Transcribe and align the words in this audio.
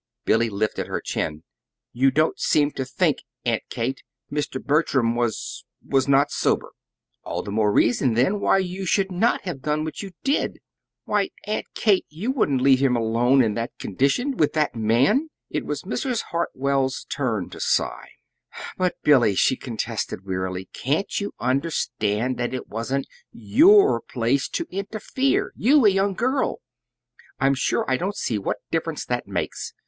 Billy 0.25 0.49
lifted 0.49 0.87
her 0.87 0.99
chin. 0.99 1.43
"You 1.93 2.09
don't 2.09 2.39
seem 2.39 2.71
to 2.71 2.85
think, 2.85 3.17
Aunt 3.45 3.61
Kate; 3.69 4.01
Mr. 4.31 4.59
Bertram 4.59 5.13
was 5.13 5.63
was 5.87 6.07
not 6.07 6.31
sober." 6.31 6.71
"All 7.23 7.43
the 7.43 7.51
more 7.51 7.71
reason 7.71 8.15
then 8.15 8.39
why 8.39 8.57
you 8.57 8.83
should 8.87 9.11
NOT 9.11 9.41
have 9.41 9.61
done 9.61 9.85
what 9.85 10.01
you 10.01 10.13
did!" 10.23 10.57
"Why, 11.05 11.29
Aunt 11.45 11.67
Kate, 11.75 12.07
you 12.09 12.31
wouldn't 12.31 12.63
leave 12.63 12.79
him 12.79 12.95
alone 12.95 13.43
in 13.43 13.53
that 13.53 13.77
condition 13.77 14.37
with 14.37 14.53
that 14.53 14.75
man!" 14.75 15.29
It 15.51 15.67
was 15.67 15.83
Mrs. 15.83 16.23
Hartwell's 16.31 17.05
turn 17.07 17.51
to 17.51 17.59
sigh. 17.59 18.09
"But, 18.79 18.95
Billy," 19.03 19.35
she 19.35 19.55
contested, 19.55 20.25
wearily, 20.25 20.67
"can't 20.73 21.21
you 21.21 21.35
understand 21.39 22.37
that 22.39 22.55
it 22.55 22.67
wasn't 22.67 23.05
YOUR 23.31 24.01
place 24.09 24.49
to 24.49 24.65
interfere 24.71 25.53
you, 25.55 25.85
a 25.85 25.89
young 25.89 26.15
girl?" 26.15 26.59
"I'm 27.39 27.53
sure 27.53 27.85
I 27.87 27.97
don't 27.97 28.15
see 28.17 28.39
what 28.39 28.57
difference 28.71 29.05
that 29.05 29.27
makes. 29.27 29.75